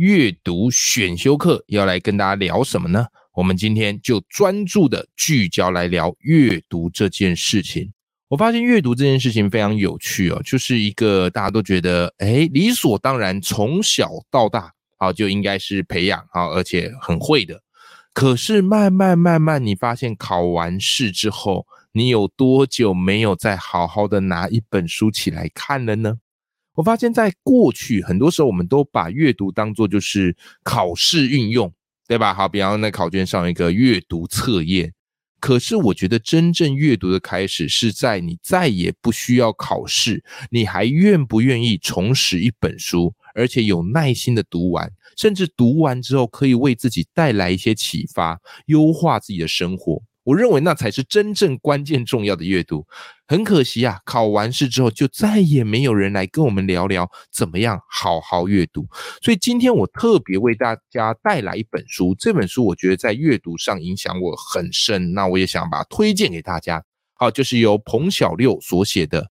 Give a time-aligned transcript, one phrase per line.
[0.00, 3.04] 阅读选修课要来跟大家聊什么呢？
[3.34, 7.92] 我们今天就专注的聚焦来聊阅读这件事情。
[8.28, 17.60] 我发现阅读这件事情非常有趣哦，就是一个大家都觉得哎理所当然，从小到大啊就应该是培养啊，而且很会的。
[18.14, 26.20] 可是慢慢慢慢，你发现考完试之后，你有多久没有再好好的拿一本书起来看了呢？
[26.80, 30.34] 我发现，在过去很多时候，我们都把阅读当做就是
[30.64, 31.70] 考试运用，
[32.08, 32.32] 对吧？
[32.32, 34.90] 好，比方那考卷上一个阅读测验。
[35.40, 50.02] 可是我觉得真正阅读的开始是在你再也不需要考试，你还愿不愿意重拾一本书，而且有耐心的读完，甚至读完之后可以为自己带来一些启发，优化自己的生活。
[50.30, 52.86] 我认为那才是真正关键重要的阅读。
[53.26, 58.86] 很可惜啊，考完试之后就再也没有人来跟我们聊聊怎么样好好阅读。
[59.22, 66.82] 所以今天我特别为大家带来一本书，这本书我觉得在阅读上影响我很深，那我也想把它推荐给大家。
[67.14, 69.28] 好，就是由彭小六所写的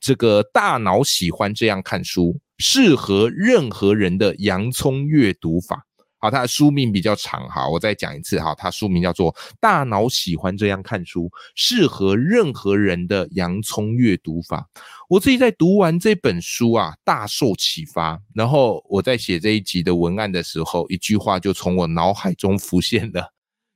[0.00, 5.76] 这个《大脑喜欢这样看书，适合任何人的洋葱阅读法》。
[6.24, 9.30] 好，它的书名比较长，哈，我再讲一次，哈，它书名叫做
[9.60, 14.66] 《大脑喜欢这样看书，适合任何人的洋葱阅读法》。
[15.10, 18.18] 我自己在读完这本书啊，大受启发。
[18.34, 23.34] 然后我在写这一集的文案的时候，一句话就从我脑海中浮现了。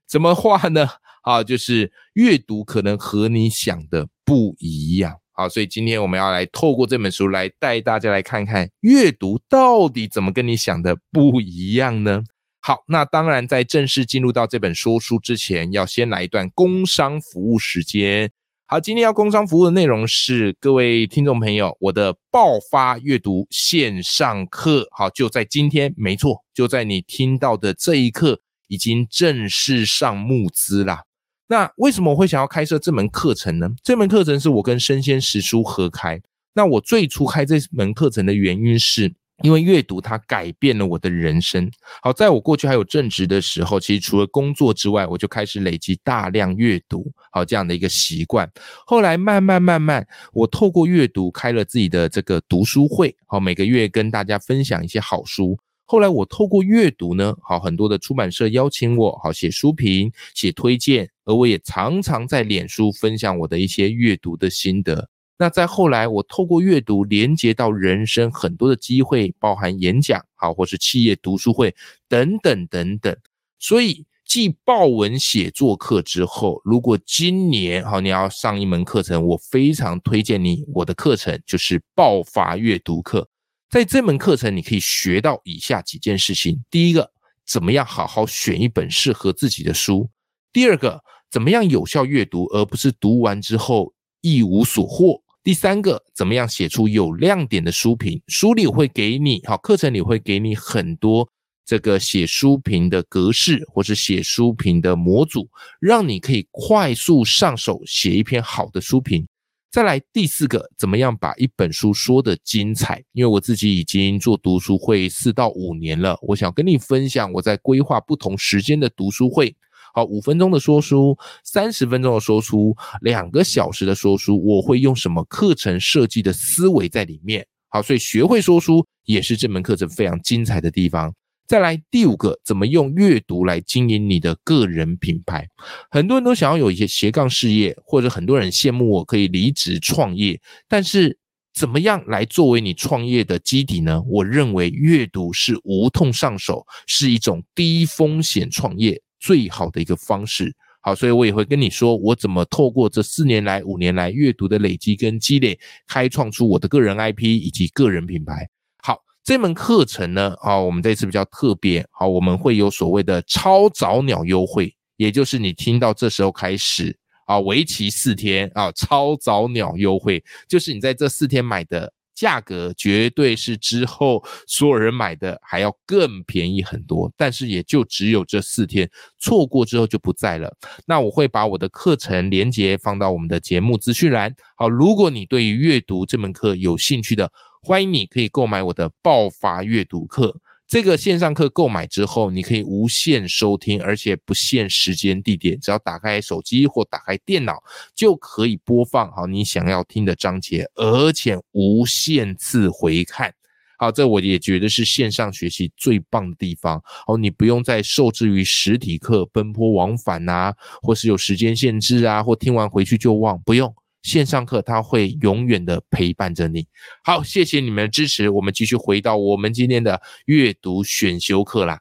[0.09, 0.89] 怎么话呢？
[1.25, 5.19] 啊，就是阅读可能和你想的不一样。
[5.33, 12.25] 好，所以今天我们要来透过这本书来带大家来看看阅读到底怎么跟你想的不一样呢？
[12.69, 18.31] 好，那当然，在正式进入到这本说书之前，要先来一段工商服务时间。
[18.67, 31.05] 好，今天要工商服务的内容是各位听众朋友，我的爆发阅读线上课，好，就在今天，没错，就在你听到的这一刻，已经正式上募资啦。
[31.47, 33.71] 那为什么我会想要开设这门课程呢？
[33.83, 36.21] 这门课程是我跟生鲜食书合开。
[36.53, 39.15] 那我最初开这门课程的原因是。
[39.43, 41.71] 因为阅读它改变了我的人生。
[42.03, 48.51] 好，在我过去还有正职的时候，其实除了工作之外，我就开始累积大量阅读，好这样的一个习惯。
[48.87, 55.59] 后来慢慢慢慢，我透过阅读开了自己的这个读书会，好每个月跟大家分享一些好书。
[55.85, 65.09] 后来我透过阅读呢，好很多的出版社邀请我，好写书评、写推荐，而我也常常在脸书分享我的一些阅读的心得。
[65.39, 71.73] 那在后来，我透过阅读连接到人生很多的机会，包含演讲，好，或是企业读书会
[72.09, 73.17] 等等等等。
[73.61, 83.29] 所以，继报文写作课之后，如果今年好你要上一门课程，我非常推荐你我的课程，就是爆发阅读课。
[83.71, 87.13] 在这门课程，你可以学到以下几件事情：第一个，
[87.47, 90.09] 怎么样好好选一本适合自己的书；
[90.53, 91.01] 第二个，
[91.31, 95.23] 怎么样有效阅读，而不是读完之后一无所获。
[95.49, 98.21] 第三个，怎么样写出有亮点的书评？
[98.27, 101.27] 书里会给你，好，课程里会给你很多
[101.65, 105.49] 这个写书评的格式，或是写书评的模组，
[105.81, 109.27] 让你可以快速上手写一篇好的书评。
[109.71, 113.03] 再来第四个，怎么样把一本书说的精彩？
[113.13, 119.57] 因为我自己已经做读书会四到五年了，我想跟你分享我在规划不同时间的读书会。
[119.95, 127.47] 好，五分钟的说书，三十分钟的说书，两个小时的说书，我会用什么课程设计的思维在里面？
[127.69, 131.13] 好，所以学会说书也是这门课程非常精彩的地方。
[131.47, 135.49] 再来第五个，怎么用阅读来经营你的个人品牌？
[135.91, 140.39] 很多人都想要有一些斜杠事业，或者很多人羡慕我可以离职创业，
[140.69, 141.19] 但是
[141.55, 144.03] 怎么样来作为你创业的基底呢？
[144.07, 149.01] 我认为阅读是无痛上手，是一种低风险创业。
[149.19, 158.49] 最好的一个方式，好，所以我也会跟你说，我怎么透过这四年来、五年来阅读的累积跟积累，开创出我的个人 IP 以及个人品牌。
[158.83, 171.93] 好，这门课程呢，啊，我们这次比较特别，好，我们会有所谓的超早鸟优惠，也就是你听到这时候开始，啊，为期四天啊，超早鸟优惠，就是你在这四天买的。
[172.19, 180.53] 价格绝对是之后所有人买的还要更便宜很多，但是也就只有这四天，错过之后就不在了。
[180.85, 184.35] 那我会把我的课程连接放到我们的节目资讯栏。
[184.57, 187.31] 好，如果你对于阅读这门课有兴趣的，
[187.63, 190.35] 欢迎你可以购买我的爆发阅读课。
[190.69, 197.63] 这个线上课购买之后，你可以无限收听，而且不限时间地点，只要打开手机或打开电脑，
[197.95, 203.33] 就可以播放好你想要听的章节，而且无限次回看。
[203.79, 206.83] 好，这我也觉得是线上学习最棒的地方。
[207.07, 213.75] 哦，你不用再受制于实体课奔波往返啊，或是有时间限制啊，或听完回去就忘，不用。
[214.09, 216.67] 线上课，它会永远的陪伴着你。
[217.05, 218.31] 好，谢谢你们的支持。
[218.31, 221.79] 我们继续回到我们今天的阅读选修课啦。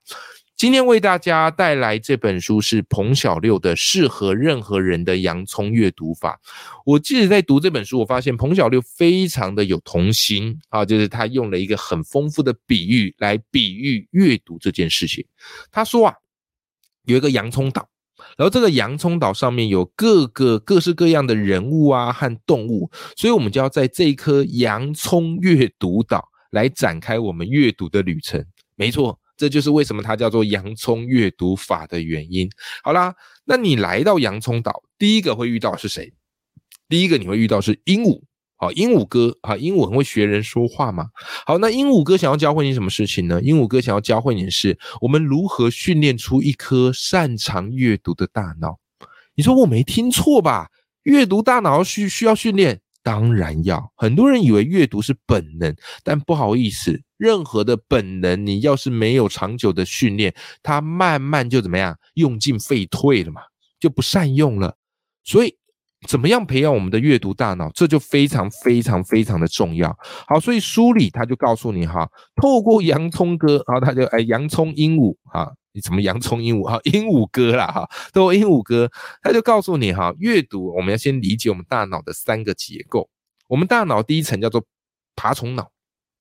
[0.57, 6.37] 今天为大家带来这本书是彭小六的《适合任何人的洋葱阅读法》。
[6.83, 15.23] 我记得在读这本书，我发现彭小六非常的有童心啊，就是他用了一个很丰富的比喻来比喻阅读这件事情。
[15.71, 16.15] 他说啊，
[17.05, 17.87] 有一个洋葱岛。
[18.35, 28.43] 然后这个洋葱岛上面有各个各式各样的人物啊和动物，所以我们就要在这一颗洋葱阅读岛来展开我们阅读的旅程。
[28.75, 32.49] 没错，这就是为什么它叫做洋葱阅读法的原因。
[32.83, 33.15] 好啦，
[33.45, 36.13] 那你来到洋葱岛，第一个会遇到是谁？
[36.89, 38.21] 第一个你会遇到是鹦鹉。
[38.59, 41.09] 好，鹦鹉哥，啊，鹦鹉很会学人说话嘛。
[41.45, 43.39] 好，那鹦鹉哥想要教会你什么事情呢？
[43.43, 48.79] 鹦鹉哥想要教会你的是，我们如何训练出一颗擅长阅读的大脑。
[49.35, 50.69] 你说我没听错吧？
[51.03, 53.91] 阅读大脑需需要训练，当然要。
[53.95, 60.33] 很多人以为阅读是本能，但不好意思，任何的本能，你要是没有长久的训练，
[60.63, 63.41] 它慢慢就怎么样，用进废退了嘛，
[63.79, 64.75] 就不善用了。
[65.23, 65.55] 所以。
[66.07, 67.69] 怎么样培养我们的阅读大脑？
[67.71, 69.95] 这就非常非常非常的重要。
[70.25, 72.09] 好，所以书里他就告诉你哈，
[72.41, 78.89] 透过洋葱哥，然后他就哎，洋葱鹦鹉哈，你怎么洋葱鹦鹉哈， 鹦鹉哥啦哈，透过鹦鹉哥，
[79.21, 83.09] 他就告诉你哈，阅读我们要先理解我们大脑的三个结构。
[83.47, 84.63] 我们大脑第一层叫做
[85.15, 85.69] 爬虫脑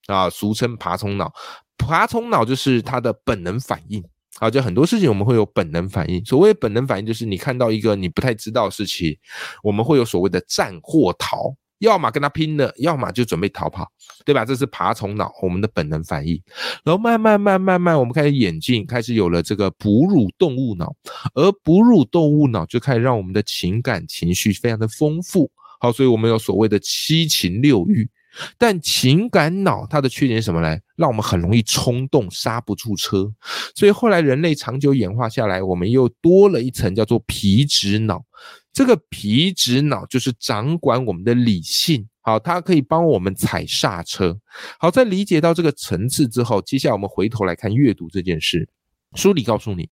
[0.09, 1.33] 啊，俗称爬虫脑。
[1.79, 4.03] 爬虫脑就是它的本能反应。
[4.39, 6.23] 好，就很多事情我们会有本能反应。
[6.25, 9.17] 所谓本能反应，就是你看到一个你不太知道的事情，
[9.63, 13.91] 我们会有所谓的战或逃，要么跟他拼了，要么就准备逃跑，
[14.27, 14.45] 对吧？
[14.45, 16.39] 这是爬虫脑我们的本能反应。
[16.85, 20.95] 然后慢慢慢慢慢，我们开始演进，开始有了这个哺乳动物脑，
[21.35, 25.51] 而哺乳动物脑就开始让我们的情感情绪非常的丰富。
[25.81, 28.07] 好，所以我们有所谓的七情六欲。
[28.59, 30.79] 但情感脑它的缺点是什么呢？
[30.97, 33.33] 让我们很容易冲动，刹不住车。
[33.75, 38.25] 所以后来人类长久演化下来，我们又多了一层叫做皮质脑。
[38.73, 44.39] 这个皮质脑就是掌管我们的理性，好，它可以帮我们踩刹车。
[44.79, 48.69] 好，在理解到这个层次之后，接下来我们回头来看阅读这件事。
[49.15, 49.89] 书里告诉你，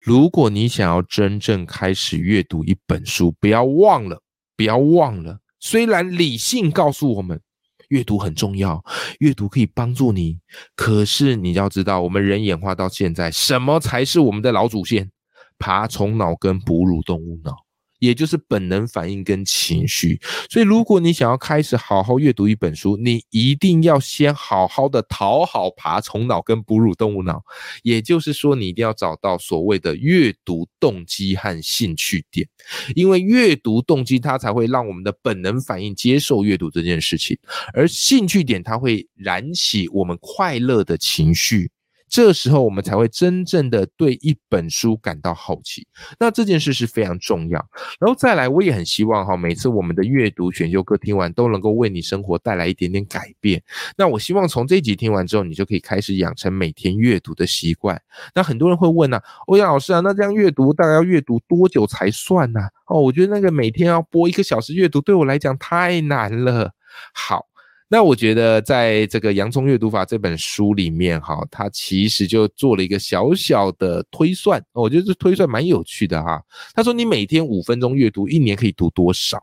[0.00, 4.20] 如果你想要真正开始阅读一本书，不要忘了，
[4.56, 7.40] 不要忘了，虽然理性告诉我们。
[7.88, 8.82] 阅读很重要，
[9.18, 10.38] 阅读可以帮助你。
[10.74, 15.10] 可是你要知道，我们人演化到现在，什么才是我们的老祖先？
[15.58, 17.65] 爬虫脑跟哺乳动物脑。
[17.98, 20.20] 也就是本能反应跟情绪，
[20.50, 27.42] 所以如果你想要开始好好阅读一本书，你一定要先好好的讨好爬虫脑跟哺乳动物脑。
[27.82, 32.46] 也就是说，你一定要找到所谓的阅读动机和兴趣点，
[32.94, 37.38] 因为阅读动机它才会让我们的本能反应接受阅读这件事情，
[37.72, 41.70] 而兴趣点它会燃起我们快乐的情绪。
[42.08, 45.86] 这时候我们才会真正的对一本书感到好奇，
[46.18, 47.58] 那这件事是非常重要。
[47.98, 53.62] 然后再来，我也很希望哈，每次我们的阅读选修课听完都能够为你生活带来一点点改变。
[53.96, 58.00] 那我希望从这集听完之后，你就可以开始养成每天阅读的习惯。
[58.34, 62.60] 那很多人会问呢，欧阳老师啊，那这样阅读大概要阅读多久才算呢？
[62.86, 66.70] 哦，我觉得那个每天要播一个小时阅读，对我来讲太难了。
[67.12, 67.46] 好。
[67.88, 76.42] 那我觉得，在这个《洋葱阅读法》这本书里面，哈，它其实就做了一个小小的推算，我觉得这推算蛮有趣的哈。
[76.74, 79.38] 他说，你每天五分钟阅读，一年可以读多少？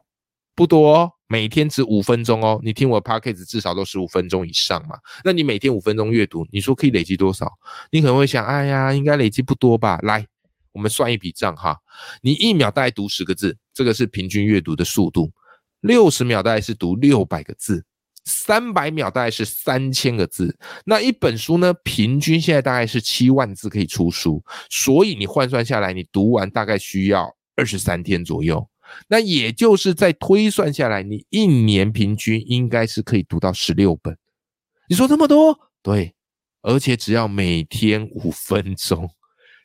[0.55, 2.59] 不多哦，每天只五分钟哦。
[2.61, 4.97] 你听我 podcast 至少都十五分钟以上嘛。
[5.23, 7.49] 那你每天五分钟阅读，你说可以累积多少？
[7.91, 9.97] 你可能会想，哎呀，应该累积不多吧？
[10.03, 10.27] 来，
[10.73, 11.77] 我们算一笔账哈。
[12.21, 15.31] 你一秒大概读十个字，这个是平均阅读的速度；
[15.79, 17.85] 六十秒大概是读六百个字。
[18.25, 21.73] 三百秒大概是三千个字，那一本书呢？
[21.83, 28.67] 平均现在大概是七万字可以出书，所以你换算下来，你读完大概需要二十三天左右。
[29.07, 34.15] 那也就是在推算下来，你一年平均应该是可以读到十六本。
[34.87, 35.57] 你说这么多？
[35.81, 36.13] 对，
[36.61, 39.09] 而且只要每天五分钟，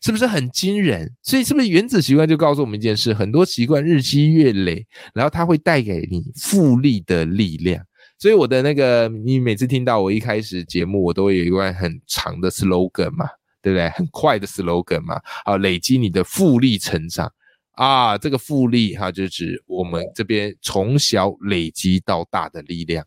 [0.03, 1.15] 是不是很惊人？
[1.23, 7.85] 所以是不是原子习惯就告诉我们一件事：很多习惯日积月累，然后它会带给你复利的力量。
[8.19, 13.27] 所以我的那个，你每次听到我一开始节目，我都会有一段很长的 slogan 嘛，
[13.63, 13.89] 对不对？
[13.91, 17.33] 很快的 slogan 嘛，啊，累积你的复利成长
[17.73, 23.05] 啊，这个复利哈，就指我们这边从小累积到大的力量，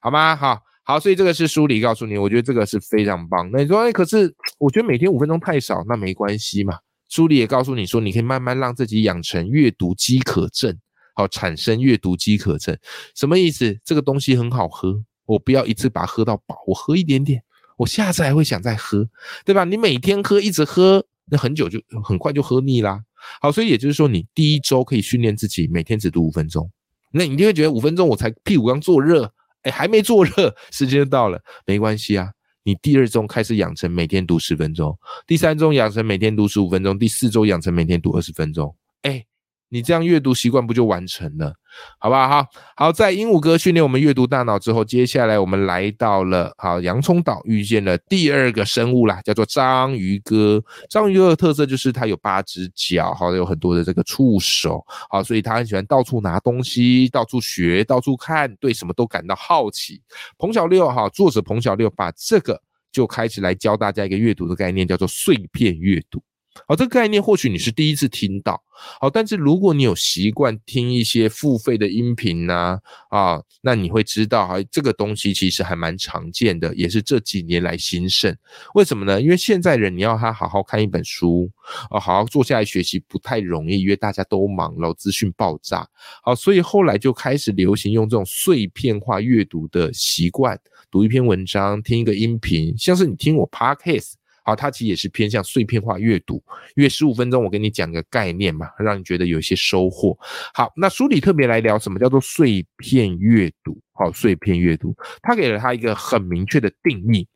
[0.00, 0.34] 好吗？
[0.34, 3.50] 好，好，所以这个是书里告诉你，我觉得这个是非常棒。
[3.52, 6.78] 那你说，哎，可是我觉得每天五分钟太少，那没关系嘛。
[7.10, 10.74] 书里也告诉你说，你可以慢慢让自己养成阅读饥渴症。
[11.16, 12.76] 好，产生阅读饥渴症，
[13.14, 13.78] 什么意思？
[13.84, 17.40] 这个东西很好喝，我不要一次把它喝到饱，我喝一点点，
[17.76, 19.08] 我下次还会想再喝，
[19.44, 19.62] 对吧？
[19.62, 23.00] 你每天喝，一直喝，那很久就很快就喝腻啦。
[23.40, 26.68] 好，所以也就是说，你第一周可以训练自己每天只读五分钟，
[27.12, 32.32] 那你一定会觉得五分钟我才屁股刚坐热，哎，还没坐热，时间就到了，没关系啊。
[32.64, 39.24] 你第二周开始养成每天读十分钟，第三周养成每天读十五分钟，第四周养成每天读二十分钟，哎。
[39.68, 41.52] 你这样阅读习惯不就完成了，
[41.98, 42.46] 好不好？
[42.76, 50.62] 好，在鹦鹉哥训练我们阅读大脑之后，接下来我们来到了好洋葱岛，遇见了第二个生物啦，叫做章鱼哥。
[50.88, 60.00] 章鱼哥的特色就是它有八只脚，好，有很多的这个触手，好，所以它很喜欢到处拿东西，到处学，到处看，对什么都感到好奇。
[60.38, 62.60] 彭小六哈，作者彭小六把这个
[62.92, 66.22] 就开始来教大家一个阅读的概念，叫做碎片阅读。
[66.66, 68.62] 好，这个概念或许你是第一次听到，
[69.00, 72.78] 好，但是如果你有习惯听一些付费的音频呢，
[73.10, 78.34] 啊，那你会知道，哈，这个东西其实还蛮常见的，也是这几年来兴盛。
[78.74, 79.20] 为什么呢？
[79.20, 81.50] 因为现在人你要他好好看一本书，
[81.90, 85.86] 啊，好好坐下来学习不太容易，因为大家都忙了，资讯爆炸，
[86.22, 90.58] 好，所以后来就开始流行用这种碎片化阅读的习惯，
[90.90, 94.12] 读一篇文章，听一个音频，像是你听我 podcast。
[94.44, 96.42] 好，它其实也是偏向碎片化阅读，
[96.76, 100.16] 约十五分钟，我跟你讲个概念嘛，让你觉得有一些收获。
[100.52, 103.80] 好，那书里特别来聊什么叫做碎片阅读？
[103.92, 107.26] 好，碎片阅读，他给了他一个很明确的定义。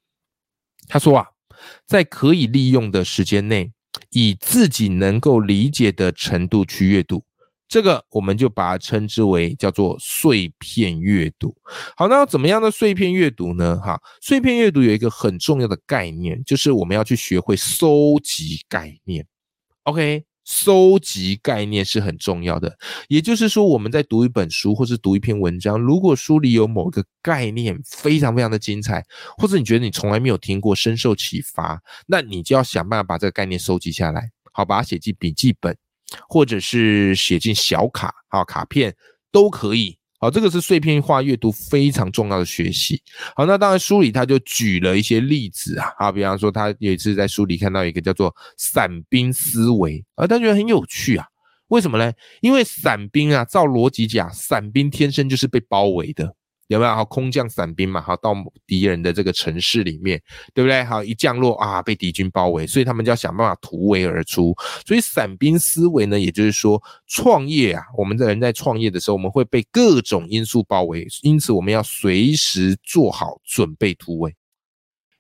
[0.86, 1.26] 他说啊，
[1.86, 3.72] 在可以利用的时间内，
[4.10, 7.24] 以自己能够理解的程度去阅读。
[7.68, 11.54] 这个我们就把它称之为叫做碎片阅读。
[11.96, 13.78] 好，那怎么样的碎片阅读呢？
[13.78, 19.26] 哈，碎片阅读有一个很重要的概念，就是我们要去学会收集概念。
[19.82, 22.74] OK，收集概念是很重要的。
[23.08, 29.04] 也就是说，我们在读一本书或是读一篇文章，如果书里有某个概念非常非常的精彩，
[29.36, 35.76] 或者你觉得你从来没有听过，深受启发，那你就要想办法把这个概念收集下来，好，把它写进笔记本。
[36.28, 38.94] 或者是写进小卡啊卡片
[39.30, 43.00] 都可以，好，这个是碎片化阅读非常重要的学习。
[43.36, 51.26] 好，那当然书里他就举了一些例子啊，啊，比方说他有一次在书里看到一个叫做伞兵思维，啊，他觉得很有趣啊，
[51.68, 52.12] 为什么呢？
[52.40, 56.34] 因为伞兵啊，照逻辑讲，伞兵天生就是被包围的。
[56.68, 58.00] 有没有好空降伞兵嘛？
[58.00, 58.34] 好到
[58.66, 60.22] 敌人的这个城市里面，
[60.54, 60.84] 对不对？
[60.84, 64.54] 好一降落啊，被敌军包围，所以他们就要想办法突围而出。
[64.86, 74.34] 所以伞兵思维呢，也就是说创业啊，我们的人在创业的时候，我们会被各种因素包围，因此我们要随时做好准备突围。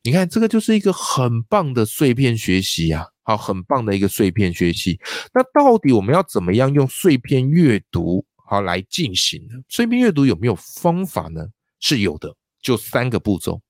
[0.04, 5.00] 你看，这个就是一个很棒的碎片学习啊，好，很棒的一个碎片学习。
[5.32, 8.24] 那到底我们要怎么样用碎片阅读？
[8.48, 11.46] 好，来进行的碎片阅读有没有方法呢？
[11.80, 13.60] 是有的，就三个步骤。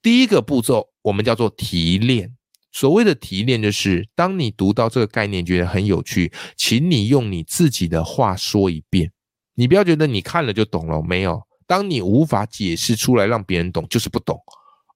[0.00, 2.32] 第一个步骤我们叫做提炼。
[2.70, 9.10] 所谓的提炼，就是当你读到这个概念觉得很有趣，请你用你自己的话说一遍。
[9.54, 11.42] 你不要觉得你看了就懂了，没有。
[11.66, 14.38] 当你无法解释出来让别人懂，就是不懂。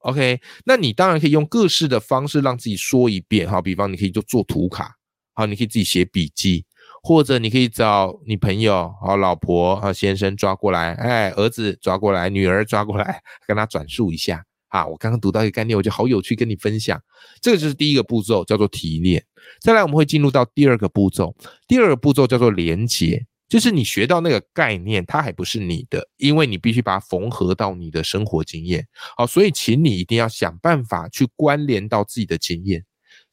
[0.01, 3.49] OK，那你当然可以用各式的方式让自己说一遍。
[3.49, 4.95] 好，比方你可以就做图卡，
[5.35, 6.65] 好，你可以自己写笔记。
[7.03, 14.87] 或者你可以找你朋友、好老婆、啊先生抓过来，哎，儿子抓过来，女儿抓过来，跟他转述一下啊。
[14.87, 17.01] 我刚刚读到一个概念，我觉得好有趣，跟你分享。
[17.41, 19.25] 这个就是第一个步骤，叫做提炼。
[19.61, 21.35] 再来，我们会进入到第二个步骤。
[21.69, 28.85] 第二个步骤叫做连接，就是你学到那个概念，它还不是你的，因为你必须把它缝合到你的生活经验。
[29.17, 32.85] 好，所以请你一定要想办法去关联到自己的经验。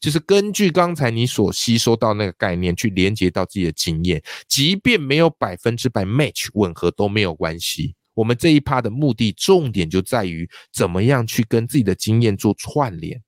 [0.03, 7.95] 就是根据刚才你所吸收到那个概念去连接到自己的经验，即便没有百分之百 match 吻合都没有关系。
[8.13, 13.21] 我们这一趴的目的重点就在于怎么样去跟自己的经验做串联。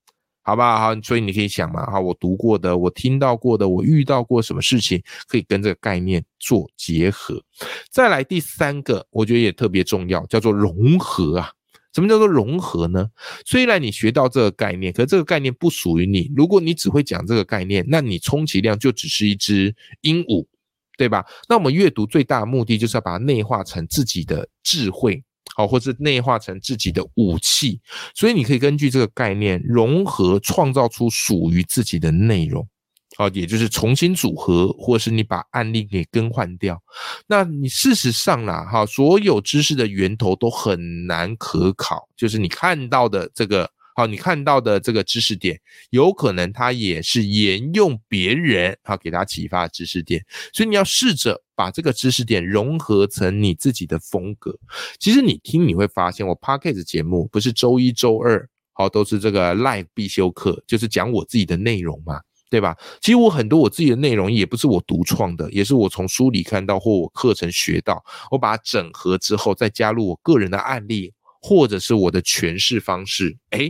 [0.44, 0.78] 好不好？
[0.78, 7.42] 好，所以你可以想嘛，哈，我读过的，我听到过的，我遇到过什么事情，可以跟这个概念做结合。
[7.90, 11.52] 再来第三个，我觉得也特别重要，叫做融合啊。
[11.96, 13.10] 什么叫做融合呢？
[13.46, 16.30] 虽然你学到这个概念，可是这个概念不属于你。
[16.36, 20.46] 如果你只会讲这个概念，那你充其量就只是一只鹦鹉，
[20.98, 21.26] 对吧？
[21.48, 25.24] 那我们阅读最大的目的就是要把它内化成自己的智慧，
[25.56, 27.80] 好，或是内化成自己的武器。
[28.14, 32.68] 所以你可以根据这个概念融合，创造出属于自己的内容。
[33.18, 36.82] 哦，也就是重新组合，或是你把案例给更换掉。
[37.28, 42.10] 那你事实上啦，哈，所有知识的源头都很难可考。
[42.18, 45.58] 就是你看到的这个，好，你看到的这个知识点，
[45.92, 50.22] 有可能它也是沿用别人，好，给他启发的知识点。
[50.52, 54.54] 所以你要试着把这个知识点融合成你自己的风格。
[55.00, 62.20] 其实你听你会发现，我 podcast 节目不是周一周二，好，都是这个 live 必修课，就是讲我自己的内容嘛。
[62.56, 62.74] 对吧？
[63.02, 73.70] 其实我很多我自己的内容也不是我独创的，也是我从书里看到或我课程学到，我把它整合之后再加入我个人的案例或者是我的诠释方式，哎，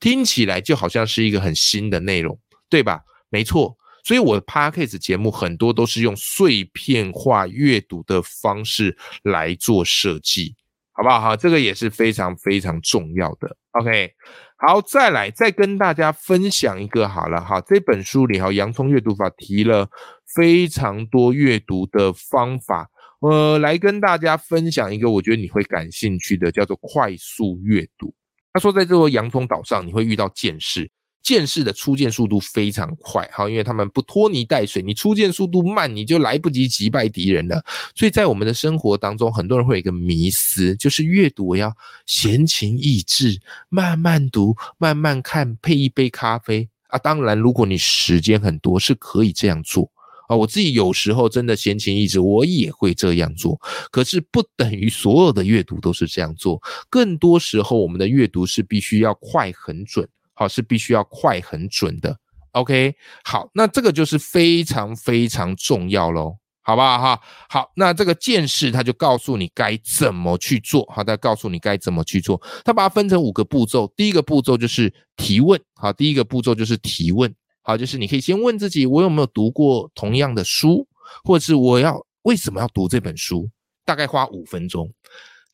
[0.00, 2.36] 听起来就好像是一个很新的内容，
[2.68, 3.00] 对吧？
[3.28, 10.56] 没错，所以我的 podcast 节目很多都是用碎片化阅读的方式来做设计，
[10.90, 11.20] 好不好？
[11.20, 13.56] 好，这个也是非常非常重要的。
[13.70, 14.12] OK。
[14.58, 19.86] 好，再来再跟大家分享一个好了哈，这本书里哈，洋葱阅读法提了
[20.34, 22.88] 非常多阅读的方法，
[23.20, 28.14] 呃，来跟大家分享一个我觉得你会感兴趣的，叫做快速阅读。
[28.54, 30.90] 他说，在这座洋葱岛上，你会遇到剑士。
[31.26, 37.60] 剑士的出剑速度非常快，哈，因为他们不拖泥带水，你出剑速度慢，你就来不及击败敌人了。
[37.96, 46.96] 所以在我们的生活当中，很多人会有一个迷思，就是阅读要闲情逸致，慢慢读，慢慢看，配一杯咖啡啊。
[46.96, 49.90] 当然，如果你时间很多，是可以这样做
[50.28, 50.36] 啊。
[50.36, 53.60] 我自己有时候真的闲情逸致，我也会这样做。
[53.90, 60.08] 可是不等于所有的阅读都是这样做，更多时候我们的阅读是必须要快很准。
[60.36, 62.16] 好，是必须要快很准的
[62.52, 62.94] ，OK。
[63.24, 67.20] 好，那这个就是非常非常重要喽，好不好哈？
[67.48, 73.90] 好，那这个见识他就告诉你该怎么去做，好，他告诉你该怎么去做，他把它分成五个步骤。
[73.96, 80.86] 第一个步骤就是提问，好，第一个步骤就是提问，好，就是你可以先问自己，我有没有读过同样的书，
[81.24, 83.48] 或者是我要为什么要读这本书？
[83.86, 84.92] 大概花五分钟，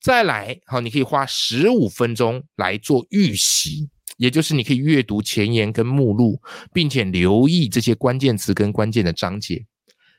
[0.00, 3.88] 再来，好，你可以花十五分钟来做预习。
[4.22, 6.40] 也就是你可以阅读前言跟目录，
[6.72, 9.66] 并且留意这些关键词跟关键的章节。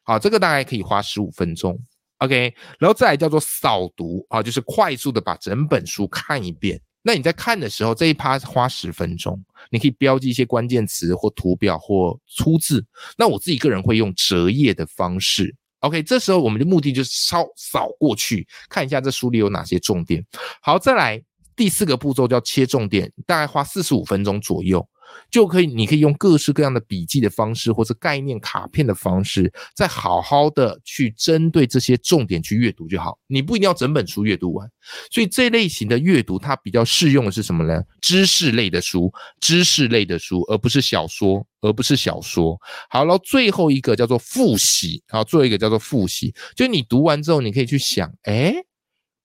[0.03, 1.79] 好，这个大概可以花十五分钟。
[2.17, 6.77] OK，然后再来叫做扫读啊，就是快速的把整本书看一遍。
[7.01, 12.85] 那你在看的时候，这一趴花十分钟，你可以标记一些关键词或图表或粗字。
[13.17, 15.55] 那我自己个人会用折页的方式。
[15.79, 20.21] OK，这时候我们的目的就是扫扫过去，看一下这书里有哪些重点。
[20.61, 21.23] 好，再来。
[21.55, 24.87] 第四个步骤叫切重点，大概花四十五分钟左右
[25.29, 25.67] 就可以。
[25.67, 33.17] 你可以用各式各样的笔记的方式，或者概念卡片的方式，再好好的去针对这些重点去阅读就好。
[33.27, 34.67] 你不一定要整本书阅读完。
[35.11, 37.81] 所以这类型的阅读，它比较适用的是什么呢？
[38.01, 42.59] 知识类的书，知识类的书，而不是小说，而不是小说。
[42.89, 48.55] 好了，最后一个叫做复习，好，最后一个叫做复习，就你读完之后，你可以去想，哎。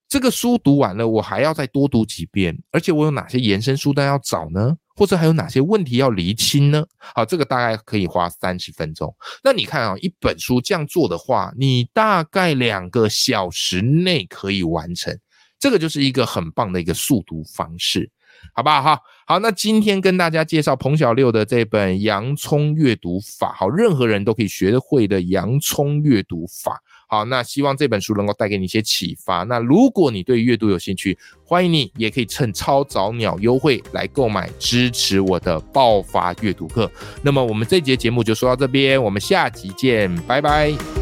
[0.09, 4.75] 这个书读完了，我还要再多读几遍，而且我有哪些延伸书单要找呢？
[4.95, 6.83] 或者还有哪些问题要厘清呢？
[6.97, 9.15] 好，这个大概可以花三十分钟。
[9.43, 15.15] 那你看啊，一本书这样做的话，你大概两个小时内可以完成，
[15.59, 18.09] 这个就是一个很棒的一个速读方式，
[18.55, 18.81] 好不好？
[18.81, 26.81] 哈，好，那今天跟大家介绍彭小六的这本《洋葱阅读法》，好，任何人都可以学会的洋葱阅读法。
[27.11, 29.41] 好，那希望这本书能够带给你一些启发。
[29.43, 36.89] 那如果你对阅读有兴趣，欢迎你也可以趁超早鸟优惠来购买，支持我的爆发阅读课。
[37.23, 40.98] 那么我们这节节目就说到这边，我们下集见，拜拜。